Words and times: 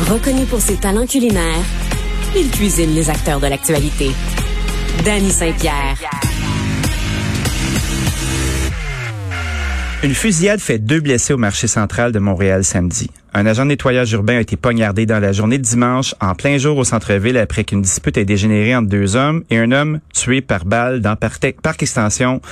Reconnu 0.00 0.44
pour 0.44 0.60
ses 0.60 0.76
talents 0.76 1.06
culinaires, 1.06 1.64
il 2.36 2.50
cuisine 2.50 2.94
les 2.94 3.08
acteurs 3.08 3.40
de 3.40 3.46
l'actualité. 3.46 4.10
Danny 5.06 5.30
Saint-Pierre. 5.30 5.96
Une 10.04 10.14
fusillade 10.14 10.60
fait 10.60 10.78
deux 10.78 11.00
blessés 11.00 11.32
au 11.32 11.38
marché 11.38 11.66
central 11.66 12.12
de 12.12 12.18
Montréal 12.18 12.62
samedi. 12.62 13.10
Un 13.32 13.46
agent 13.46 13.64
de 13.64 13.68
nettoyage 13.68 14.12
urbain 14.12 14.36
a 14.36 14.40
été 14.40 14.56
poignardé 14.56 15.06
dans 15.06 15.18
la 15.18 15.32
journée 15.32 15.56
de 15.56 15.62
dimanche 15.62 16.14
en 16.20 16.34
plein 16.34 16.58
jour 16.58 16.76
au 16.76 16.84
centre-ville 16.84 17.38
après 17.38 17.64
qu'une 17.64 17.80
dispute 17.80 18.18
ait 18.18 18.26
dégénéré 18.26 18.76
entre 18.76 18.88
deux 18.88 19.16
hommes 19.16 19.44
et 19.48 19.56
un 19.56 19.72
homme 19.72 20.00
tué 20.12 20.42
par 20.42 20.66
balle 20.66 21.00
dans 21.00 21.16
Parc 21.16 21.82
Extension 21.82 22.42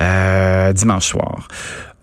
euh, 0.00 0.72
dimanche 0.72 1.06
soir. 1.06 1.46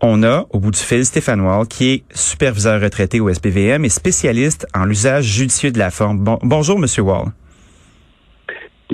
On 0.05 0.21
a 0.21 0.45
au 0.49 0.59
bout 0.59 0.71
du 0.71 0.79
fil 0.79 1.05
Stéphane 1.05 1.39
Wall, 1.39 1.65
qui 1.65 1.91
est 1.91 2.03
superviseur 2.13 2.81
retraité 2.81 3.21
au 3.21 3.33
SPVM 3.33 3.85
et 3.85 3.89
spécialiste 3.89 4.67
en 4.75 4.84
l'usage 4.84 5.23
judicieux 5.23 5.71
de 5.71 5.80
la 5.80 5.91
forme. 5.91 6.38
bonjour, 6.44 6.77
Monsieur 6.77 7.03
Wall. 7.03 7.27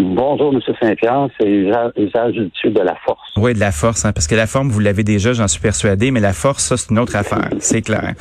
Bonjour, 0.01 0.53
M. 0.53 0.61
Saint-Pierre. 0.81 1.27
C'est 1.37 1.49
usage 1.49 2.33
judicieux 2.33 2.71
de 2.71 2.79
la 2.79 2.95
force. 3.05 3.19
Oui, 3.35 3.53
de 3.53 3.59
la 3.59 3.73
force, 3.73 4.05
hein, 4.05 4.13
parce 4.13 4.27
que 4.27 4.35
la 4.35 4.47
forme, 4.47 4.69
vous 4.69 4.79
l'avez 4.79 5.03
déjà, 5.03 5.33
j'en 5.33 5.49
suis 5.49 5.59
persuadé, 5.59 6.09
mais 6.11 6.21
la 6.21 6.31
force, 6.31 6.63
ça, 6.63 6.77
c'est 6.77 6.89
une 6.91 6.99
autre 6.99 7.17
affaire, 7.17 7.49
c'est 7.59 7.81
clair. 7.81 8.13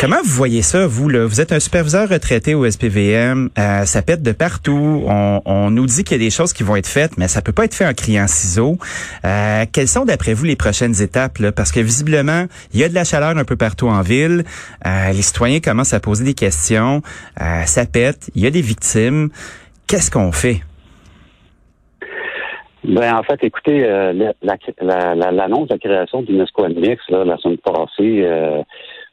Comment 0.00 0.16
vous 0.24 0.30
voyez 0.30 0.62
ça, 0.62 0.86
vous, 0.86 1.10
là? 1.10 1.26
Vous 1.26 1.42
êtes 1.42 1.52
un 1.52 1.60
superviseur 1.60 2.08
retraité 2.08 2.54
au 2.54 2.68
SPVM, 2.68 3.50
euh, 3.58 3.84
ça 3.84 4.00
pète 4.00 4.22
de 4.22 4.32
partout, 4.32 5.04
on, 5.06 5.70
nous 5.70 5.84
dit 5.84 6.02
qu'il 6.02 6.16
y 6.16 6.20
a 6.20 6.24
des 6.24 6.30
choses 6.30 6.54
qui 6.54 6.62
vont 6.62 6.76
être 6.76 6.86
faites, 6.86 7.18
mais 7.18 7.28
ça 7.28 7.42
peut 7.42 7.52
pas 7.52 7.66
être 7.66 7.74
fait 7.74 7.86
en 7.86 7.92
criant 7.92 8.26
ciseaux. 8.26 8.78
Euh, 9.26 9.66
quelles 9.70 9.88
sont, 9.88 10.06
d'après 10.06 10.32
vous, 10.32 10.44
les 10.44 10.56
prochaines 10.56 11.02
étapes, 11.02 11.38
là? 11.38 11.52
Parce 11.52 11.72
que 11.72 11.80
visiblement, 11.80 12.46
il 12.72 12.80
y 12.80 12.84
a 12.84 12.88
de 12.88 12.94
la 12.94 13.04
chaleur 13.04 13.36
un 13.36 13.44
peu 13.44 13.56
partout 13.56 13.88
en 13.88 14.00
ville, 14.00 14.44
euh, 14.86 15.12
les 15.12 15.22
citoyens 15.22 15.60
commencent 15.60 15.92
à 15.92 16.00
poser 16.00 16.24
des 16.24 16.34
questions, 16.34 17.02
ça 17.66 17.84
pète, 17.84 18.30
il 18.34 18.42
y 18.42 18.46
a 18.46 18.50
des 18.50 18.62
victimes. 18.62 19.28
Qu'est-ce 19.86 20.10
qu'on 20.10 20.32
fait? 20.32 20.62
Ben 22.84 23.14
en 23.14 23.22
fait, 23.22 23.44
écoutez, 23.44 23.84
euh, 23.84 24.12
l'annonce 24.42 25.68
de 25.68 25.74
la 25.74 25.78
création 25.78 26.22
d'une 26.22 26.40
escouade 26.40 26.76
mix 26.76 27.00
la 27.10 27.36
semaine 27.36 27.58
passée, 27.58 28.22
euh, 28.24 28.60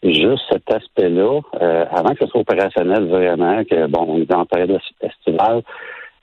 juste 0.01 0.41
cet 0.51 0.71
aspect-là, 0.71 1.41
euh, 1.61 1.85
avant 1.91 2.15
que 2.15 2.25
ce 2.25 2.27
soit 2.27 2.41
opérationnel 2.41 3.05
vraiment, 3.05 3.63
que 3.63 3.85
bon, 3.85 4.05
on 4.07 4.21
est 4.21 4.33
en 4.33 4.45
période 4.45 4.79
estivale, 5.01 5.61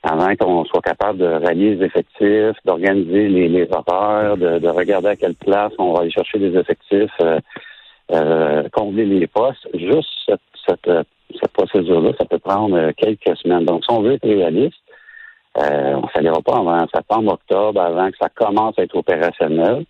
avant 0.03 0.35
qu'on 0.35 0.65
soit 0.65 0.81
capable 0.81 1.19
de 1.19 1.25
rallier 1.25 1.75
les 1.75 1.85
effectifs, 1.85 2.57
d'organiser 2.65 3.29
les, 3.29 3.47
les 3.47 3.65
de, 3.65 4.67
regarder 4.69 5.07
à 5.07 5.15
quelle 5.15 5.35
place 5.35 5.71
on 5.77 5.93
va 5.93 6.01
aller 6.01 6.11
chercher 6.11 6.39
des 6.39 6.57
effectifs, 6.57 7.15
euh, 8.11 8.63
combler 8.73 9.05
les 9.05 9.27
postes, 9.27 9.67
juste 9.73 10.09
cette, 10.25 10.41
cette, 10.67 11.07
cette 11.39 11.53
procédure-là, 11.53 12.11
ça 12.19 12.25
peut 12.25 12.39
prendre 12.39 12.91
quelques 12.91 13.37
semaines. 13.37 13.63
Donc, 13.63 13.85
si 13.85 13.91
on 13.91 14.01
veut 14.01 14.13
être 14.13 14.27
réaliste, 14.27 14.75
euh, 15.57 15.95
on 15.95 16.01
ne 16.01 16.07
s'allira 16.13 16.41
pas 16.41 16.57
avant 16.57 16.85
septembre, 16.93 17.33
octobre, 17.33 17.81
avant 17.81 18.11
que 18.11 18.17
ça 18.21 18.29
commence 18.29 18.77
à 18.77 18.83
être 18.83 18.95
opérationnel. 18.95 19.85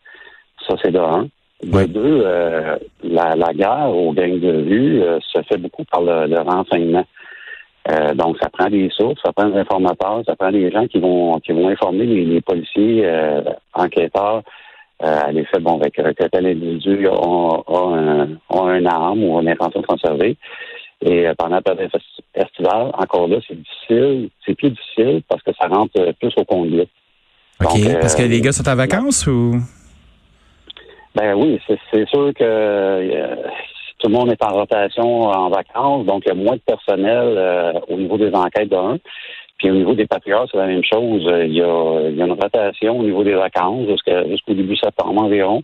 Ça, 0.67 0.75
c'est 0.81 0.91
de 0.91 0.99
un. 0.99 1.27
De 1.63 1.85
deux, 1.85 2.21
euh, 2.25 2.77
la, 3.03 3.35
guerre 3.53 3.89
aux 3.89 4.13
gangs 4.13 4.39
de 4.39 4.51
rue 4.51 5.01
euh, 5.01 5.19
se 5.21 5.41
fait 5.43 5.57
beaucoup 5.57 5.83
par 5.85 6.01
le, 6.01 6.39
renseignement. 6.39 7.05
donc, 8.15 8.37
ça 8.39 8.49
prend 8.49 8.69
des 8.69 8.89
sources, 8.91 9.19
ça 9.25 9.33
prend 9.33 9.49
des 9.49 9.59
informateurs, 9.59 10.21
ça 10.25 10.35
prend 10.35 10.51
des 10.51 10.69
gens 10.71 10.87
qui 10.87 10.99
vont 10.99 11.39
qui 11.39 11.51
vont 11.51 11.67
informer 11.69 12.05
les, 12.05 12.41
policiers, 12.41 13.09
enquêteurs, 13.73 14.43
à 14.99 15.31
l'effet, 15.31 15.59
bon, 15.59 15.79
avec 15.79 15.95
tel 16.31 16.45
individu 16.45 17.07
a, 17.07 17.11
a, 17.11 17.81
un, 17.95 18.27
a 18.49 18.61
un 18.61 18.85
arme 18.85 19.23
ou 19.23 19.39
une 19.39 19.49
intention 19.49 19.81
de 19.81 19.87
conserver. 19.87 20.37
Et 21.01 21.27
euh, 21.27 21.33
pendant 21.37 21.55
la 21.57 21.61
période 21.61 21.91
estivale, 22.33 22.91
encore 22.97 23.27
là, 23.27 23.37
c'est 23.47 23.55
difficile. 23.55 24.29
C'est 24.45 24.55
plus 24.55 24.71
difficile 24.71 25.21
parce 25.27 25.41
que 25.43 25.51
ça 25.59 25.67
rentre 25.67 25.93
euh, 25.99 26.11
plus 26.19 26.33
au 26.37 26.45
conduit. 26.45 26.87
OK. 27.59 27.99
parce 28.01 28.15
que 28.15 28.23
les 28.23 28.41
gars 28.41 28.51
sont 28.51 28.67
en 28.67 28.75
vacances 28.75 29.25
ou? 29.27 29.55
Ben 31.15 31.33
oui, 31.33 31.59
c'est 31.67 32.07
sûr 32.07 32.31
que 32.35 33.35
tout 33.97 34.07
le 34.07 34.13
monde 34.13 34.31
est 34.31 34.43
en 34.43 34.53
rotation 34.53 35.23
en 35.23 35.49
vacances, 35.49 36.05
donc 36.05 36.21
il 36.25 36.29
y 36.29 36.31
a 36.31 36.35
moins 36.35 36.55
de 36.55 36.61
personnel 36.61 37.81
au 37.87 37.97
niveau 37.97 38.19
des 38.19 38.31
enquêtes 38.35 38.69
d'un. 38.69 38.99
Puis 39.57 39.71
au 39.71 39.73
niveau 39.73 39.95
des 39.95 40.05
patriotes, 40.05 40.49
c'est 40.51 40.57
la 40.57 40.67
même 40.67 40.83
chose. 40.83 41.23
Il 41.45 41.53
y, 41.53 41.63
a, 41.63 42.09
il 42.09 42.15
y 42.15 42.21
a 42.21 42.25
une 42.25 42.39
rotation 42.39 42.99
au 42.99 43.03
niveau 43.03 43.23
des 43.23 43.33
vacances 43.33 43.87
jusqu'au 43.87 44.53
début 44.53 44.77
septembre 44.77 45.23
environ. 45.23 45.63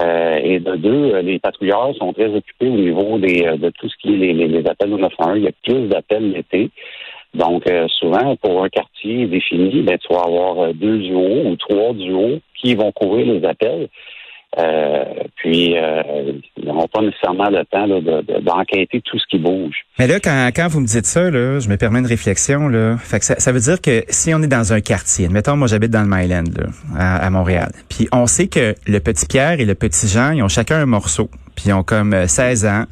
Euh, 0.00 0.38
et 0.42 0.60
de 0.60 0.76
deux, 0.76 1.14
euh, 1.14 1.22
les 1.22 1.38
patrouilleurs 1.38 1.94
sont 1.96 2.12
très 2.12 2.28
occupés 2.28 2.68
au 2.68 2.76
niveau 2.76 3.18
des, 3.18 3.44
euh, 3.44 3.56
de 3.56 3.70
tout 3.70 3.88
ce 3.88 3.96
qui 3.96 4.14
est 4.14 4.16
les, 4.16 4.32
les, 4.32 4.66
appels 4.68 4.92
au 4.92 4.98
911. 4.98 5.38
Il 5.38 5.44
y 5.44 5.48
a 5.48 5.52
plus 5.64 5.88
d'appels 5.88 6.32
l'été. 6.32 6.70
Donc, 7.34 7.64
souvent, 7.88 8.36
pour 8.36 8.64
un 8.64 8.70
quartier 8.70 9.26
défini, 9.26 9.82
ben, 9.82 9.98
tu 9.98 10.12
vas 10.12 10.22
avoir 10.22 10.72
deux 10.72 10.96
duos 10.98 11.42
ou 11.44 11.56
trois 11.56 11.92
duos 11.92 12.40
qui 12.54 12.74
vont 12.74 12.90
couvrir 12.90 13.26
les 13.26 13.44
appels. 13.44 13.88
Euh, 14.56 15.04
puis, 15.36 15.76
euh, 15.76 16.32
ils 16.56 16.64
n'auront 16.64 16.88
pas 16.88 17.02
nécessairement 17.02 17.50
le 17.50 17.64
temps 17.66 17.86
d'enquêter 18.40 19.02
tout 19.02 19.18
ce 19.18 19.24
qui 19.28 19.38
bouge. 19.38 19.76
Mais 19.98 20.06
là, 20.06 20.20
quand, 20.20 20.50
quand 20.56 20.68
vous 20.68 20.80
me 20.80 20.86
dites 20.86 21.04
ça, 21.04 21.30
là, 21.30 21.58
je 21.58 21.68
me 21.68 21.76
permets 21.76 21.98
une 21.98 22.06
réflexion. 22.06 22.68
Là. 22.68 22.96
Fait 22.96 23.18
que 23.18 23.26
ça, 23.26 23.38
ça 23.38 23.52
veut 23.52 23.60
dire 23.60 23.80
que 23.80 24.04
si 24.08 24.32
on 24.34 24.42
est 24.42 24.48
dans 24.48 24.72
un 24.72 24.80
quartier, 24.80 25.26
admettons, 25.26 25.56
moi 25.56 25.68
j'habite 25.68 25.90
dans 25.90 26.02
le 26.02 26.08
Myland, 26.08 26.44
à, 26.96 27.28
Montréal, 27.30 27.70
puis 27.90 28.08
on 28.10 28.26
sait 28.26 28.48
que 28.48 28.74
le 28.86 28.98
petit 29.00 29.26
Pierre 29.26 29.60
et 29.60 29.66
le 29.66 29.74
petit 29.74 30.08
Jean, 30.08 30.32
ils 30.32 30.42
ont 30.42 30.48
chacun 30.48 30.76
un 30.76 30.86
morceau, 30.86 31.28
puis 31.54 31.66
ils 31.66 31.72
ont 31.74 31.82
comme 31.82 32.26
16 32.26 32.64
euh, 32.64 32.68
ans. 32.68 32.84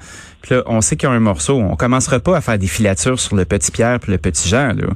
Puis 0.43 0.55
là, 0.55 0.63
on 0.67 0.81
sait 0.83 0.97
qu'ils 0.97 1.09
ont 1.09 1.13
un 1.13 1.21
morceau. 1.21 1.59
On 1.59 1.75
commencera 1.75 2.21
pas 2.21 2.37
à 2.37 2.41
faire 2.41 2.59
des 2.59 2.69
filatures 2.69 3.19
sur 3.19 3.35
le 3.35 3.45
petit 3.45 3.73
Pierre 3.73 3.99
puis 3.99 4.13
le 4.13 4.19
petit 4.19 4.49
Jean. 4.49 4.69
Là. 4.69 4.87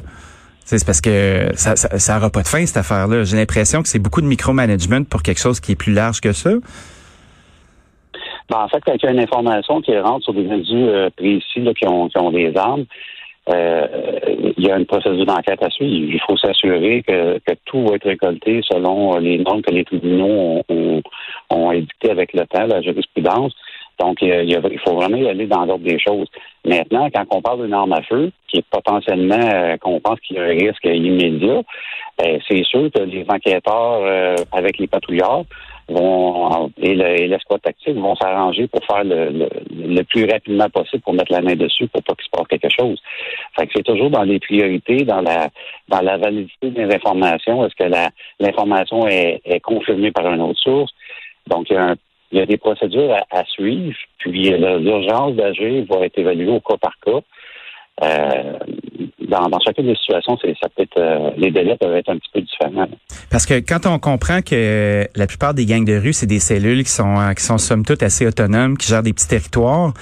C'est 0.64 0.84
parce 0.86 1.00
que 1.00 1.48
ça, 1.54 1.74
ça, 1.76 2.30
pas 2.30 2.42
de 2.42 2.46
fin, 2.46 2.64
cette 2.64 2.76
affaire-là. 2.76 3.24
J'ai 3.24 3.36
l'impression 3.36 3.82
que 3.82 3.88
c'est 3.88 3.98
beaucoup 3.98 4.20
de 4.20 4.26
micromanagement 4.26 5.02
pour 5.04 5.22
quelque 5.22 5.40
chose 5.40 5.58
qui 5.58 5.72
est 5.72 5.76
plus 5.76 5.92
large 5.92 6.20
que 6.20 6.32
ça. 6.32 6.50
Ben, 8.48 8.58
en 8.58 8.68
fait, 8.68 8.80
quand 8.84 8.94
il 8.94 9.04
y 9.04 9.06
a 9.06 9.12
une 9.12 9.20
information 9.20 9.80
qui 9.80 9.96
rentre 9.98 10.24
sur 10.24 10.34
des 10.34 10.48
individus 10.50 10.88
euh, 10.88 11.10
précis 11.10 11.74
qui, 11.78 11.86
ont, 11.86 12.08
qui 12.08 12.18
ont 12.18 12.30
des 12.30 12.56
armes, 12.56 12.84
euh, 13.48 13.86
il 14.56 14.64
y 14.64 14.70
a 14.70 14.76
une 14.76 14.86
procédure 14.86 15.24
d'enquête 15.24 15.62
à 15.62 15.70
suivre. 15.70 16.12
Il 16.12 16.20
faut 16.20 16.36
s'assurer 16.36 17.02
que, 17.06 17.38
que, 17.38 17.52
tout 17.64 17.86
va 17.86 17.96
être 17.96 18.06
récolté 18.06 18.60
selon 18.68 19.16
les 19.18 19.38
normes 19.38 19.62
que 19.62 19.72
les 19.72 19.84
tribunaux 19.84 20.62
ont, 20.68 21.02
ont, 21.50 21.72
édictées 21.72 22.10
avec 22.10 22.32
le 22.32 22.46
temps, 22.46 22.66
la 22.66 22.82
jurisprudence. 22.82 23.54
Donc, 24.00 24.22
il, 24.22 24.80
faut 24.84 24.94
vraiment 24.94 25.18
y 25.18 25.28
aller 25.28 25.46
dans 25.46 25.66
l'ordre 25.66 25.84
des 25.84 25.98
choses. 25.98 26.26
Maintenant, 26.64 27.08
quand 27.14 27.26
on 27.30 27.42
parle 27.42 27.64
d'une 27.64 27.74
arme 27.74 27.92
à 27.92 28.00
feu, 28.02 28.32
qui 28.48 28.58
est 28.58 28.64
potentiellement, 28.70 29.38
euh, 29.38 29.76
qu'on 29.76 30.00
pense 30.00 30.18
qu'il 30.20 30.36
y 30.36 30.40
a 30.40 30.44
un 30.44 30.48
risque 30.48 30.84
immédiat, 30.84 31.60
ben, 32.18 32.40
c'est 32.48 32.64
sûr 32.64 32.90
que 32.90 33.02
les 33.02 33.26
enquêteurs 33.28 34.00
euh, 34.02 34.36
avec 34.52 34.78
les 34.78 34.86
patrouilleurs 34.86 35.44
vont 35.88 36.70
et 36.80 36.94
l'escouade 36.94 37.62
tactique 37.62 37.96
vont 37.96 38.14
s'arranger 38.14 38.68
pour 38.68 38.82
faire 38.84 39.02
le, 39.04 40.02
plus 40.04 40.24
rapidement 40.24 40.68
possible 40.70 41.02
pour 41.02 41.14
mettre 41.14 41.32
la 41.32 41.42
main 41.42 41.56
dessus 41.56 41.88
pour 41.88 42.02
pas 42.02 42.14
qu'il 42.14 42.24
se 42.24 42.30
passe 42.30 42.46
quelque 42.48 42.68
chose. 42.70 42.98
Fait 43.58 43.66
que 43.66 43.72
c'est 43.74 43.82
toujours 43.82 44.08
dans 44.08 44.22
les 44.22 44.38
priorités, 44.38 44.98
dans 44.98 45.20
la 45.20 45.48
dans 45.88 46.00
la 46.00 46.16
validité 46.16 46.70
des 46.70 46.94
informations. 46.94 47.66
Est-ce 47.66 47.74
que 47.74 47.90
l'information 48.38 49.06
est, 49.08 49.40
est 49.44 49.60
confirmée 49.60 50.12
par 50.12 50.32
une 50.32 50.40
autre 50.40 50.60
source? 50.60 50.92
Donc, 51.48 51.68
il 51.70 51.74
y 51.74 51.76
a 51.76 51.90
un 51.90 51.96
il 52.32 52.38
y 52.38 52.40
a 52.40 52.46
des 52.46 52.58
procédures 52.58 53.14
à, 53.30 53.44
suivre, 53.44 53.96
puis 54.18 54.50
l'urgence 54.50 55.34
d'agir 55.34 55.84
va 55.88 56.06
être 56.06 56.18
évaluée 56.18 56.48
au 56.50 56.60
cas 56.60 56.76
par 56.80 56.94
cas. 57.04 57.20
Euh, 58.02 58.58
dans, 59.28 59.58
chacune 59.64 59.86
des 59.86 59.96
situations, 59.96 60.38
ça 60.38 60.68
peut 60.74 60.82
être 60.82 60.96
euh, 60.96 61.30
les 61.36 61.50
délais 61.50 61.76
peuvent 61.76 61.94
être 61.94 62.08
un 62.08 62.16
petit 62.16 62.30
peu 62.32 62.40
différents. 62.40 62.88
Parce 63.30 63.44
que 63.44 63.60
quand 63.60 63.84
on 63.86 63.98
comprend 63.98 64.40
que 64.40 65.06
la 65.14 65.26
plupart 65.26 65.52
des 65.52 65.66
gangs 65.66 65.84
de 65.84 65.98
rue, 65.98 66.14
c'est 66.14 66.26
des 66.26 66.38
cellules 66.38 66.82
qui 66.82 66.90
sont 66.90 67.16
qui 67.36 67.44
sont 67.44 67.58
somme 67.58 67.84
toute 67.84 68.02
assez 68.02 68.26
autonomes, 68.26 68.78
qui 68.78 68.88
gèrent 68.88 69.02
des 69.02 69.12
petits 69.12 69.28
territoires, 69.28 69.92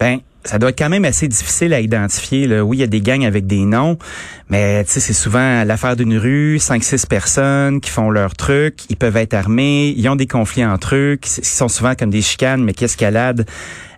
ben 0.00 0.18
ça 0.44 0.58
doit 0.58 0.70
être 0.70 0.78
quand 0.78 0.90
même 0.90 1.04
assez 1.04 1.26
difficile 1.26 1.72
à 1.72 1.80
identifier. 1.80 2.46
Là. 2.46 2.64
Oui, 2.64 2.76
il 2.76 2.80
y 2.80 2.84
a 2.84 2.86
des 2.86 3.00
gangs 3.00 3.24
avec 3.24 3.46
des 3.46 3.64
noms, 3.64 3.98
mais 4.50 4.84
c'est 4.86 5.12
souvent 5.12 5.64
l'affaire 5.64 5.96
d'une 5.96 6.16
rue, 6.16 6.58
cinq, 6.58 6.84
six 6.84 7.06
personnes 7.06 7.80
qui 7.80 7.90
font 7.90 8.10
leur 8.10 8.34
truc, 8.34 8.80
ils 8.90 8.96
peuvent 8.96 9.16
être 9.16 9.34
armés, 9.34 9.94
ils 9.96 10.08
ont 10.08 10.16
des 10.16 10.26
conflits 10.26 10.64
entre 10.64 10.94
eux, 10.94 11.18
qui, 11.20 11.30
sont 11.30 11.68
souvent 11.68 11.94
comme 11.94 12.10
des 12.10 12.22
chicanes, 12.22 12.62
mais 12.62 12.74
qui 12.74 12.84
escaladent 12.84 13.46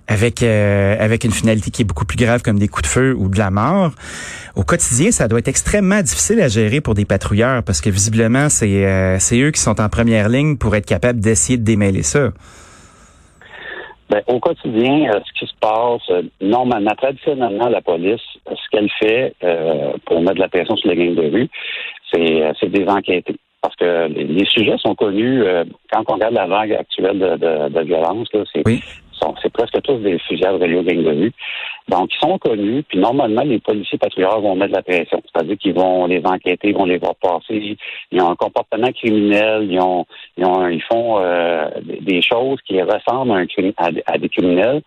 avec 0.08 0.42
euh, 0.42 0.96
avec 1.00 1.24
une 1.24 1.32
finalité 1.32 1.72
qui 1.72 1.82
est 1.82 1.84
beaucoup 1.84 2.04
plus 2.04 2.16
grave 2.16 2.40
comme 2.42 2.60
des 2.60 2.68
coups 2.68 2.84
de 2.84 2.92
feu 2.92 3.14
ou 3.18 3.28
de 3.28 3.38
la 3.38 3.50
mort. 3.50 3.92
Au 4.54 4.62
quotidien, 4.62 5.10
ça 5.10 5.26
doit 5.26 5.40
être 5.40 5.48
extrêmement 5.48 6.00
difficile 6.00 6.40
à 6.40 6.48
gérer 6.48 6.80
pour 6.80 6.94
des 6.94 7.04
patrouilleurs 7.04 7.64
parce 7.64 7.80
que 7.80 7.90
visiblement, 7.90 8.48
c'est 8.48 8.86
euh, 8.86 9.18
c'est 9.18 9.40
eux 9.40 9.50
qui 9.50 9.60
sont 9.60 9.80
en 9.80 9.88
première 9.88 10.28
ligne 10.28 10.56
pour 10.56 10.76
être 10.76 10.86
capables 10.86 11.18
d'essayer 11.18 11.58
de 11.58 11.64
démêler 11.64 12.04
ça. 12.04 12.30
Ben, 14.08 14.22
au 14.28 14.38
quotidien, 14.38 15.10
euh, 15.10 15.20
ce 15.26 15.32
qui 15.38 15.50
se 15.50 15.56
passe, 15.60 16.02
euh, 16.10 16.22
normalement, 16.40 16.94
traditionnellement, 16.96 17.68
la 17.68 17.80
police, 17.80 18.20
ce 18.46 18.70
qu'elle 18.70 18.88
fait 19.00 19.34
euh, 19.42 19.94
pour 20.04 20.20
mettre 20.20 20.34
de 20.34 20.40
la 20.40 20.48
pression 20.48 20.76
sur 20.76 20.90
les 20.90 20.96
gangs 20.96 21.16
de 21.16 21.28
rue, 21.28 21.48
c'est, 22.12 22.68
des 22.68 22.86
enquêtes. 22.86 23.26
Parce 23.60 23.74
que 23.74 24.06
les, 24.06 24.44
sujets 24.44 24.76
sont 24.78 24.94
connus. 24.94 25.42
quand 25.90 26.04
on 26.06 26.14
regarde 26.14 26.34
la 26.34 26.46
vague 26.46 26.72
actuelle 26.72 27.18
de, 27.18 27.68
de, 27.68 27.80
violence, 27.80 28.28
là, 28.32 28.44
c'est, 28.52 28.62
c'est 29.42 29.52
presque 29.52 29.80
tous 29.82 29.98
des 29.98 30.18
fusillades 30.18 30.60
reliées 30.60 30.82
gangs 30.82 31.02
de 31.02 31.10
rue. 31.10 31.32
Donc, 31.88 32.10
ils 32.12 32.18
sont 32.18 32.38
connus, 32.38 32.82
puis 32.82 32.98
normalement, 32.98 33.42
les 33.42 33.58
policiers 33.58 33.98
patrouilleurs 33.98 34.40
vont 34.40 34.56
mettre 34.56 34.72
de 34.72 34.76
la 34.76 34.82
pression. 34.82 35.22
C'est-à-dire 35.32 35.56
qu'ils 35.58 35.74
vont 35.74 36.06
les 36.06 36.20
enquêter, 36.24 36.68
ils 36.68 36.76
vont 36.76 36.84
les 36.84 36.98
voir 36.98 37.14
passer. 37.16 37.76
Ils 38.10 38.20
ont 38.20 38.30
un 38.30 38.36
comportement 38.36 38.90
criminel, 38.92 39.68
ils 39.70 39.80
ont, 39.80 40.04
ils, 40.36 40.44
ont, 40.44 40.68
ils 40.68 40.82
font 40.82 41.18
euh, 41.20 41.68
des 42.00 42.22
choses 42.22 42.60
qui 42.66 42.80
ressemblent 42.82 43.32
à, 43.32 43.36
un, 43.36 43.92
à, 44.06 44.18
des 44.18 44.28
criminels. 44.28 44.82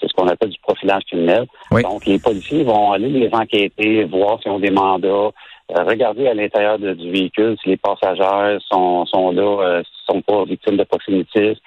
C'est 0.00 0.08
ce 0.08 0.14
qu'on 0.14 0.28
appelle 0.28 0.48
du 0.48 0.58
profilage 0.60 1.04
criminel. 1.04 1.46
Donc, 1.70 2.06
les 2.06 2.18
policiers 2.18 2.64
vont 2.64 2.92
aller 2.92 3.08
les 3.08 3.30
enquêter, 3.32 4.04
voir 4.04 4.40
s'ils 4.40 4.50
ont 4.50 4.58
des 4.58 4.70
mandats, 4.70 5.30
euh, 5.70 5.82
regarder 5.84 6.26
à 6.26 6.34
l'intérieur 6.34 6.78
du 6.78 7.10
véhicule 7.10 7.56
si 7.62 7.70
les 7.70 7.76
passagers 7.76 8.58
sont, 8.70 9.06
sont 9.06 9.30
là, 9.30 9.42
euh, 9.42 9.82
sont 10.06 10.20
pas 10.22 10.44
victimes 10.44 10.76
de 10.76 10.84
proxénétisme. 10.84 11.60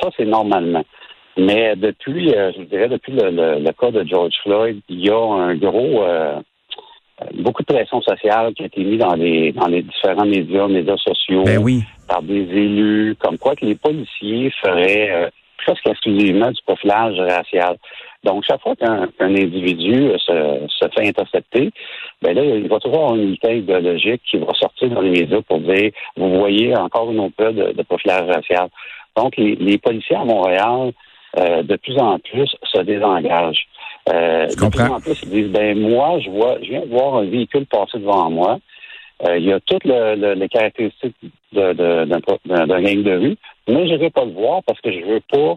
Ça, 0.00 0.10
c'est 0.16 0.24
normalement. 0.24 0.84
Mais 1.36 1.74
depuis, 1.76 2.34
euh, 2.34 2.52
je 2.56 2.62
dirais, 2.62 2.88
depuis 2.88 3.12
le, 3.12 3.70
cas 3.72 3.90
de 3.90 4.04
George 4.06 4.34
Floyd, 4.42 4.80
il 4.88 5.00
y 5.04 5.10
a 5.10 5.16
un 5.18 5.54
gros, 5.54 6.02
euh, 6.04 6.38
beaucoup 7.34 7.62
de 7.62 7.72
pression 7.72 8.02
sociale 8.02 8.52
qui 8.54 8.64
a 8.64 8.66
été 8.66 8.84
mise 8.84 8.98
dans 8.98 9.14
les, 9.14 9.52
dans 9.52 9.66
les 9.66 9.82
différents 9.82 10.26
médias, 10.26 10.68
médias 10.68 10.96
sociaux, 10.98 11.44
ben 11.44 11.58
oui. 11.58 11.82
par 12.08 12.22
des 12.22 12.42
élus, 12.42 13.16
comme 13.18 13.38
quoi 13.38 13.56
que 13.56 13.64
les 13.64 13.76
policiers 13.76 14.52
feraient 14.62 15.10
euh, 15.10 15.30
presque 15.64 15.86
exclusivement 15.86 16.50
du 16.50 16.60
profilage 16.66 17.18
racial. 17.18 17.76
Donc, 18.24 18.44
chaque 18.46 18.60
fois 18.60 18.76
qu'un 18.76 19.08
individu 19.18 20.12
se, 20.18 20.66
se, 20.68 20.88
fait 20.94 21.08
intercepter, 21.08 21.70
ben 22.20 22.34
là, 22.34 22.44
il 22.44 22.68
va 22.68 22.78
toujours 22.78 22.98
avoir 22.98 23.14
une 23.16 23.22
unité 23.22 23.58
idéologique 23.58 24.22
qui 24.30 24.36
va 24.36 24.52
sortir 24.54 24.90
dans 24.90 25.00
les 25.00 25.10
médias 25.10 25.40
pour 25.42 25.58
dire, 25.58 25.90
vous 26.16 26.38
voyez 26.38 26.76
encore 26.76 27.10
une 27.10 27.18
autre 27.18 27.50
de, 27.50 27.72
de 27.72 27.82
profilage 27.82 28.28
racial. 28.28 28.68
Donc, 29.16 29.36
les, 29.36 29.56
les 29.56 29.76
policiers 29.78 30.16
à 30.16 30.24
Montréal, 30.24 30.92
euh, 31.38 31.62
de 31.62 31.76
plus 31.76 31.96
en 31.98 32.18
plus 32.18 32.50
se 32.64 32.80
désengagent. 32.80 33.66
Euh, 34.12 34.46
de 34.46 34.68
plus 34.68 34.82
en 34.82 35.00
plus, 35.00 35.18
ils 35.22 35.30
disent 35.30 35.50
ben 35.50 35.78
moi, 35.78 36.18
je 36.20 36.30
vois, 36.30 36.56
je 36.62 36.70
viens 36.70 36.80
de 36.80 36.90
voir 36.90 37.16
un 37.16 37.24
véhicule 37.24 37.66
passer 37.66 37.98
devant 37.98 38.30
moi. 38.30 38.58
Euh, 39.26 39.38
il 39.38 39.44
y 39.44 39.52
a 39.52 39.60
toutes 39.60 39.84
le, 39.84 40.34
les 40.34 40.48
caractéristiques 40.48 41.14
d'un 41.52 41.70
gang 41.70 43.02
de 43.02 43.16
rue, 43.16 43.36
mais 43.68 43.86
je 43.88 43.94
ne 43.94 43.98
vais 43.98 44.10
pas 44.10 44.24
le 44.24 44.32
voir 44.32 44.62
parce 44.66 44.80
que 44.80 44.90
je 44.90 44.98
veux 44.98 45.20
pas 45.30 45.56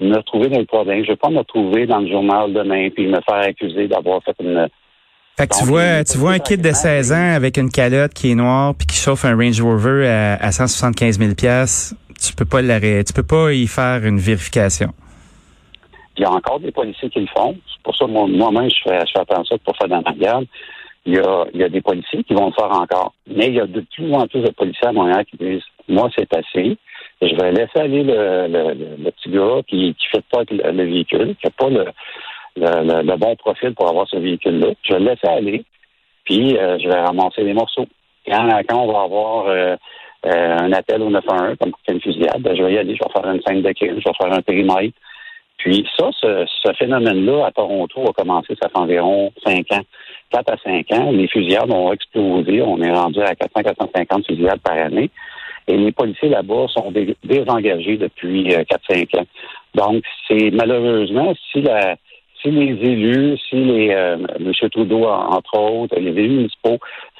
me 0.00 0.16
retrouver 0.16 0.48
dans 0.48 0.60
le 0.60 0.66
problème. 0.66 1.04
Je 1.04 1.10
veux 1.10 1.16
pas 1.16 1.30
me 1.30 1.38
retrouver 1.38 1.86
dans 1.86 1.98
le 1.98 2.08
journal 2.08 2.52
demain 2.52 2.88
puis 2.90 3.06
me 3.08 3.20
faire 3.20 3.46
accuser 3.46 3.88
d'avoir 3.88 4.22
fait 4.22 4.36
une 4.40 4.68
fait 5.36 5.46
que 5.46 5.58
tu 5.58 5.64
vois, 5.64 6.04
tu 6.04 6.18
vois 6.18 6.32
un 6.32 6.38
kit 6.38 6.58
de 6.58 6.70
16 6.70 7.12
ans 7.12 7.34
avec 7.34 7.56
une 7.56 7.70
calotte 7.70 8.12
qui 8.12 8.30
est 8.30 8.34
noire 8.34 8.74
puis 8.76 8.86
qui 8.86 8.96
chauffe 8.96 9.24
un 9.24 9.34
Range 9.34 9.60
Rover 9.62 10.06
à, 10.06 10.34
à 10.34 10.52
175 10.52 11.18
000 11.18 11.30
tu 11.32 12.34
peux 12.34 12.44
pas 12.44 12.60
l'arrêter, 12.60 13.04
tu 13.04 13.12
peux 13.14 13.22
pas 13.22 13.52
y 13.52 13.66
faire 13.66 14.04
une 14.04 14.18
vérification. 14.18 14.92
Il 16.20 16.24
y 16.24 16.26
a 16.26 16.32
encore 16.32 16.60
des 16.60 16.70
policiers 16.70 17.08
qui 17.08 17.20
le 17.20 17.26
font. 17.34 17.56
C'est 17.66 17.82
pour 17.82 17.96
ça 17.96 18.04
que 18.04 18.10
moi-même, 18.10 18.68
je 18.68 18.82
fais, 18.84 19.18
attention 19.18 19.56
pour 19.64 19.74
faire 19.78 19.88
dans 19.88 20.02
ma 20.02 20.12
garde. 20.12 20.44
Il 21.06 21.14
y, 21.14 21.62
a, 21.62 21.68
des 21.70 21.80
policiers 21.80 22.22
qui 22.24 22.34
vont 22.34 22.48
le 22.48 22.52
faire 22.52 22.70
encore. 22.70 23.14
Mais 23.26 23.46
il 23.46 23.54
y 23.54 23.60
a 23.60 23.66
de 23.66 23.80
plus 23.80 24.12
en 24.12 24.26
plus 24.26 24.42
de 24.42 24.50
policiers 24.50 24.88
à 24.88 24.92
Montréal 24.92 25.24
qui 25.24 25.38
disent 25.38 25.62
Moi, 25.88 26.10
c'est 26.14 26.30
assez. 26.36 26.76
Je 27.22 27.34
vais 27.36 27.52
laisser 27.52 27.78
aller 27.78 28.02
le, 28.02 29.10
petit 29.10 29.30
gars 29.30 29.62
qui 29.66 29.86
ne 29.88 29.94
fait 30.12 30.24
pas 30.30 30.42
le, 30.50 30.84
véhicule, 30.84 31.34
qui 31.36 31.46
n'a 31.46 31.50
pas 31.56 31.70
le, 31.70 31.86
le, 32.56 33.16
bon 33.16 33.34
profil 33.36 33.74
pour 33.74 33.88
avoir 33.88 34.06
ce 34.06 34.18
véhicule-là. 34.18 34.72
Je 34.82 34.92
vais 34.92 34.98
le 34.98 35.06
laisser 35.06 35.26
aller, 35.26 35.64
puis 36.24 36.58
euh, 36.58 36.78
je 36.78 36.86
vais 36.86 37.00
ramasser 37.00 37.44
les 37.44 37.54
morceaux. 37.54 37.86
Quand, 38.26 38.46
quand 38.68 38.78
on 38.78 38.92
va 38.92 39.02
avoir 39.04 39.46
euh, 39.46 39.76
euh, 40.26 40.56
un 40.58 40.72
appel 40.74 41.00
au 41.00 41.08
911 41.08 41.56
comme 41.58 41.72
une 41.88 42.00
fusillade, 42.02 42.42
ben, 42.42 42.54
je 42.54 42.62
vais 42.62 42.74
y 42.74 42.78
aller, 42.78 42.94
je 42.94 43.02
vais 43.02 43.10
faire 43.10 43.32
une 43.32 43.40
scène 43.40 43.62
de 43.62 43.72
crime, 43.72 43.98
je 43.98 44.04
vais 44.06 44.16
faire 44.20 44.32
un 44.32 44.42
périmètre, 44.42 44.98
puis 45.60 45.86
ça, 45.98 46.08
ce, 46.18 46.72
phénomène-là 46.78 47.46
à 47.46 47.50
Toronto 47.50 48.02
a 48.08 48.12
commencé, 48.14 48.56
ça 48.60 48.70
fait 48.70 48.78
environ 48.78 49.30
5 49.44 49.66
ans. 49.72 49.82
4 50.30 50.52
à 50.52 50.56
5 50.64 50.92
ans, 50.92 51.12
les 51.12 51.28
fusillades 51.28 51.70
ont 51.70 51.92
explosé. 51.92 52.62
On 52.62 52.80
est 52.80 52.90
rendu 52.90 53.20
à 53.20 53.34
400-450 53.34 54.26
fusillades 54.26 54.60
par 54.60 54.78
année. 54.78 55.10
Et 55.68 55.76
les 55.76 55.92
policiers 55.92 56.30
là-bas 56.30 56.66
sont 56.68 56.90
désengagés 57.24 57.98
depuis 57.98 58.48
4-5 58.48 58.64
euh, 58.90 59.20
ans. 59.20 59.26
Donc, 59.74 60.04
c'est 60.26 60.50
malheureusement, 60.50 61.34
si 61.52 61.60
les 61.60 62.78
élus, 62.80 63.36
si 63.50 63.56
les 63.56 63.90
euh, 63.90 64.16
M. 64.38 64.52
Trudeau, 64.70 65.04
entre 65.04 65.58
autres, 65.58 65.94
les 65.98 66.10
élus 66.10 66.36
municipaux, 66.36 66.78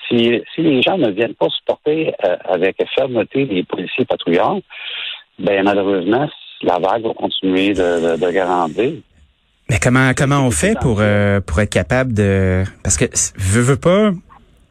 si, 0.09 0.41
si 0.55 0.63
les 0.63 0.81
gens 0.81 0.97
ne 0.97 1.11
viennent 1.11 1.35
pas 1.35 1.51
supporter 1.51 2.15
euh, 2.25 2.37
avec 2.45 2.77
fermeté 2.97 3.45
les 3.45 3.65
policiers 3.65 4.07
patrouilleurs, 4.07 4.61
ben 5.39 5.63
malheureusement, 5.63 6.27
la 6.63 6.79
vague 6.79 7.03
va 7.03 7.15
continuer 7.15 7.73
de, 7.75 8.17
de, 8.17 8.31
grandir. 8.33 8.93
Mais 9.69 9.79
comment 9.81 10.13
comment 10.15 10.47
on 10.47 10.51
fait 10.51 10.79
pour 10.81 10.99
euh, 11.01 11.41
pour 11.41 11.61
être 11.61 11.71
capable 11.71 12.13
de 12.13 12.65
parce 12.83 12.97
que 12.97 13.07
veux 13.37 13.63
veux 13.63 13.77
pas 13.77 14.13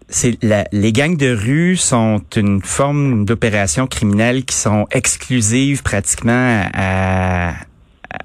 c'est 0.10 0.38
les 0.72 0.92
gangs 0.92 1.18
de 1.18 1.36
rue 1.36 1.78
sont 1.78 2.22
une 2.36 2.62
forme 2.62 3.26
d'opération 3.26 3.86
criminelle 3.86 4.44
qui 4.44 4.56
sont 4.56 4.88
exclusives 4.92 5.84
pratiquement 5.84 6.64
à, 6.74 7.54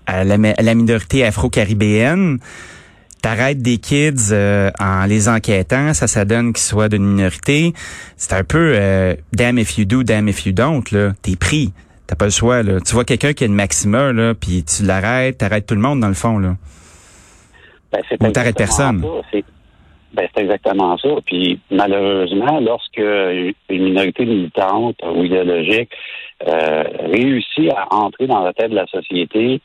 à, 0.06 0.24
la, 0.24 0.36
la, 0.36 0.74
minorité 0.74 1.24
afro-caribéenne. 1.24 2.38
T'arrêtes 3.20 3.60
des 3.60 3.78
kids 3.78 4.32
euh, 4.32 4.70
en 4.78 5.04
les 5.04 5.28
enquêtant, 5.28 5.94
ça, 5.94 6.06
ça 6.06 6.24
donne 6.24 6.52
qu'ils 6.52 6.64
soient 6.64 6.88
d'une 6.88 7.04
minorité. 7.04 7.72
C'est 8.16 8.32
un 8.32 8.44
peu 8.44 8.72
euh, 8.74 9.14
damn 9.32 9.58
if 9.58 9.78
you 9.78 9.84
do, 9.84 10.02
damn 10.02 10.28
if 10.28 10.46
you 10.46 10.52
don't. 10.52 10.84
Là, 10.90 11.12
t'es 11.22 11.36
pris. 11.36 11.72
T'as 12.06 12.16
pas 12.16 12.26
le 12.26 12.30
choix, 12.30 12.62
là. 12.62 12.80
Tu 12.80 12.94
vois 12.94 13.04
quelqu'un 13.04 13.32
qui 13.32 13.44
a 13.44 13.46
une 13.46 13.54
maxima, 13.54 14.12
là, 14.12 14.34
puis 14.34 14.64
tu 14.64 14.84
l'arrêtes, 14.84 15.38
t'arrêtes 15.38 15.66
tout 15.66 15.74
le 15.74 15.80
monde, 15.80 16.00
dans 16.00 16.08
le 16.08 16.14
fond, 16.14 16.38
là. 16.38 16.56
Ben, 17.92 18.28
Ou 18.28 18.32
t'arrêtes 18.32 18.56
personne. 18.56 19.02
Ben, 20.14 20.28
c'est 20.32 20.42
exactement 20.42 20.96
ça. 20.98 21.08
Puis 21.26 21.58
malheureusement, 21.70 22.60
lorsque 22.60 22.98
une 22.98 23.54
minorité 23.68 24.24
militante 24.24 24.96
ou 25.04 25.24
idéologique 25.24 25.90
euh, 26.46 26.84
réussit 27.12 27.70
à 27.72 27.92
entrer 27.94 28.26
dans 28.26 28.44
la 28.44 28.52
tête 28.52 28.70
de 28.70 28.76
la 28.76 28.86
société, 28.86 29.60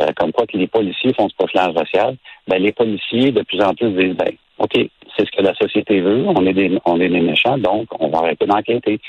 euh, 0.00 0.06
comme 0.16 0.32
quoi 0.32 0.46
que 0.46 0.58
les 0.58 0.66
policiers 0.66 1.14
font 1.14 1.28
ce 1.28 1.34
profilage 1.36 1.74
racial, 1.74 2.16
ben, 2.48 2.60
les 2.60 2.72
policiers 2.72 3.32
de 3.32 3.42
plus 3.42 3.60
en 3.62 3.72
plus 3.74 3.90
disent 3.92 4.16
ben, 4.16 4.32
OK, 4.58 4.72
c'est 5.16 5.26
ce 5.26 5.30
que 5.36 5.42
la 5.42 5.54
société 5.54 6.00
veut, 6.00 6.24
on 6.26 6.44
est 6.46 6.52
des 6.52 6.78
on 6.84 7.00
est 7.00 7.08
des 7.08 7.20
méchants, 7.20 7.58
donc 7.58 7.86
on 7.98 8.08
va 8.08 8.18
arrêter 8.18 8.46
d'enquêter. 8.46 9.00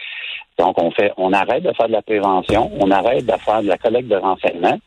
Donc, 0.57 0.81
on 0.81 0.91
fait, 0.91 1.11
on 1.17 1.33
arrête 1.33 1.63
de 1.63 1.73
faire 1.73 1.87
de 1.87 1.93
la 1.93 2.01
prévention, 2.01 2.71
on 2.79 2.89
arrête 2.91 3.25
de 3.25 3.33
faire 3.33 3.61
de 3.61 3.67
la 3.67 3.77
collecte 3.77 4.07
de 4.07 4.15
renseignements, 4.15 4.79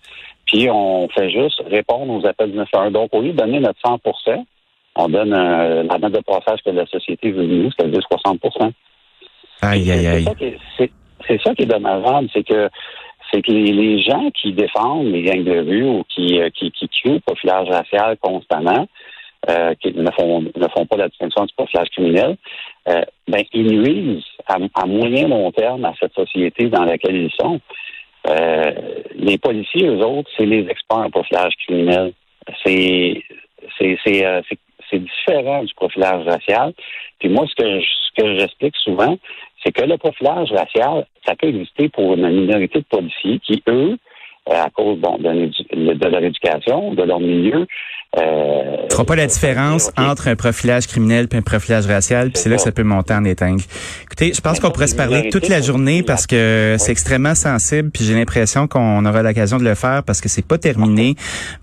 puis 0.47 0.69
on 0.71 1.09
fait 1.09 1.31
juste 1.31 1.63
répondre 1.67 2.13
aux 2.13 2.27
appels 2.27 2.53
de 2.53 2.57
911. 2.57 2.93
Donc, 2.93 3.11
au 3.13 3.21
lieu 3.21 3.33
de 3.33 3.37
donner 3.37 3.61
notre 3.61 3.79
100 3.85 3.99
on 5.01 5.09
donne 5.09 5.33
euh, 5.33 5.85
la 5.85 5.99
note 5.99 6.13
de 6.13 6.21
passage 6.21 6.59
que 6.65 6.71
la 6.71 6.87
société 6.87 7.31
veut 7.31 7.47
nous, 7.47 7.71
c'est-à-dire 7.71 8.03
60 8.11 8.41
Aïe, 9.63 9.91
aïe, 9.91 10.07
aïe. 10.07 10.25
C'est 11.27 11.43
ça 11.43 11.55
qui 11.55 11.63
est 11.63 11.67
dommageable, 11.67 12.29
c'est 12.33 12.45
que 12.45 12.69
c'est 13.31 13.43
que 13.43 13.53
les, 13.53 14.03
gens 14.03 14.31
qui 14.31 14.53
défendent 14.53 15.07
les 15.07 15.23
gangs 15.23 15.45
de 15.45 15.59
rue 15.59 15.85
ou 15.85 16.05
qui, 16.09 16.41
euh, 16.41 16.49
qui, 16.51 16.71
qui 16.71 16.89
tuent 16.89 17.15
le 17.15 17.21
profilage 17.21 17.69
racial 17.69 18.17
constamment, 18.19 18.87
euh, 19.49 19.75
qui 19.81 19.93
ne 19.93 20.11
font, 20.11 20.41
ne 20.41 20.69
font 20.75 20.87
pas 20.87 20.97
la 20.97 21.09
distinction 21.09 21.45
du 21.45 21.55
profilage 21.55 21.89
criminel, 21.91 22.37
euh, 22.89 23.03
ben, 23.29 23.43
ils 23.53 23.81
nuisent 23.81 24.25
à, 24.47 24.87
moyen 24.87 25.29
long 25.29 25.51
terme 25.53 25.85
à 25.85 25.95
cette 26.01 26.13
société 26.15 26.69
dans 26.69 26.85
laquelle 26.85 27.17
ils 27.17 27.31
sont. 27.39 27.61
Euh, 28.29 28.73
les 29.15 29.39
policiers, 29.39 29.87
eux 29.87 30.05
autres, 30.05 30.29
c'est 30.37 30.45
les 30.45 30.69
experts 30.69 30.99
en 30.99 31.11
profilage 31.11 31.55
criminel. 31.65 32.13
C'est 32.65 33.23
c'est 33.79 34.27
euh, 34.27 34.41
différent 34.93 35.63
du 35.63 35.75
profilage 35.75 36.27
racial. 36.27 36.73
Puis 37.21 37.29
moi, 37.29 37.47
ce 37.47 37.55
que 37.55 37.81
ce 37.81 38.23
que 38.23 38.39
j'explique 38.39 38.77
souvent, 38.77 39.17
c'est 39.63 39.73
que 39.73 39.85
le 39.85 39.99
profilage 39.99 40.51
racial, 40.51 41.07
ça 41.27 41.37
peut 41.37 41.49
exister 41.49 41.89
pour 41.89 42.15
une 42.15 42.29
minorité 42.29 42.81
de 42.81 42.85
policiers 42.85 43.39
qui, 43.41 43.63
eux, 43.69 43.97
à 44.47 44.71
cause 44.71 44.99
bon, 44.99 45.19
de, 45.19 45.93
de 45.93 46.09
leur 46.09 46.23
éducation, 46.23 46.95
de 46.95 47.03
leur 47.03 47.21
milieu, 47.21 47.67
euh, 48.17 48.78
fera 48.99 49.07
pas 49.07 49.15
la 49.15 49.29
différence 49.29 49.93
entre 49.97 50.27
un 50.27 50.35
profilage 50.35 50.89
criminel 50.89 51.29
et 51.31 51.37
un 51.37 51.43
profilage 51.43 51.87
racial, 51.87 52.33
puis 52.33 52.43
c'est 52.43 52.49
là 52.49 52.57
que 52.57 52.63
ça 52.63 52.73
peut 52.73 52.83
monter 52.83 53.15
en 53.15 53.25
étingue. 53.25 53.61
Écoutez, 54.03 54.33
je 54.35 54.41
pense 54.41 54.59
qu'on 54.59 54.73
pourrait 54.73 54.89
se 54.89 54.97
parler 54.97 55.29
toute 55.31 55.49
la 55.49 55.61
journée 55.61 56.03
parce 56.03 56.27
que 56.27 56.75
c'est 56.81 56.91
extrêmement 56.91 57.37
sensible, 57.37 57.91
puis 57.91 58.05
j'ai 58.05 58.15
l'impression 58.15 58.67
qu'on 58.67 59.07
aura 59.07 59.23
l'occasion 59.23 59.59
de 59.59 59.63
le 59.63 59.77
faire 59.77 60.03
parce 60.03 60.21
que 60.21 60.29
c'est 60.29 60.45
pas 60.45 60.59
terminé. 60.59 61.15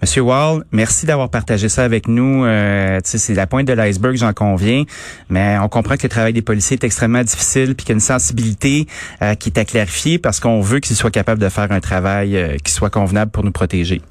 Monsieur 0.01 0.21
Wall, 0.21 0.63
merci 0.71 1.05
d'avoir 1.05 1.27
partagé 1.27 1.67
ça 1.67 1.83
avec 1.83 2.07
nous. 2.07 2.45
Euh, 2.45 3.01
c'est 3.03 3.33
la 3.33 3.47
pointe 3.47 3.67
de 3.67 3.73
l'iceberg, 3.73 4.15
j'en 4.15 4.31
conviens, 4.31 4.85
mais 5.27 5.57
on 5.61 5.67
comprend 5.67 5.97
que 5.97 6.03
le 6.03 6.09
travail 6.09 6.31
des 6.31 6.41
policiers 6.41 6.77
est 6.77 6.85
extrêmement 6.85 7.23
difficile, 7.23 7.75
puis 7.75 7.85
qu'il 7.85 7.89
y 7.89 7.91
a 7.91 7.95
une 7.95 7.99
sensibilité 7.99 8.87
euh, 9.21 9.35
qui 9.35 9.49
est 9.49 9.59
à 9.59 9.65
clarifier 9.65 10.19
parce 10.19 10.39
qu'on 10.39 10.61
veut 10.61 10.79
qu'ils 10.79 10.95
soient 10.95 11.11
capables 11.11 11.41
de 11.41 11.49
faire 11.49 11.69
un 11.73 11.81
travail 11.81 12.37
euh, 12.37 12.55
qui 12.63 12.71
soit 12.71 12.89
convenable 12.89 13.31
pour 13.31 13.43
nous 13.43 13.51
protéger. 13.51 14.01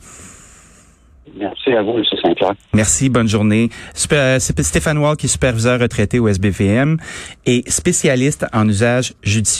Merci 1.36 1.72
à 1.72 1.82
vous, 1.82 1.98
M. 1.98 2.04
Saint-Pierre. 2.22 2.54
Merci, 2.72 3.08
bonne 3.08 3.28
journée. 3.28 3.68
Euh, 4.12 4.38
c'est 4.38 4.62
Stéphane 4.62 4.98
Wall 4.98 5.16
qui 5.16 5.26
est 5.26 5.28
superviseur 5.28 5.80
retraité 5.80 6.18
au 6.18 6.28
SBVM 6.28 6.96
et 7.46 7.64
spécialiste 7.66 8.46
en 8.52 8.68
usage 8.68 9.14
judicieux. 9.22 9.54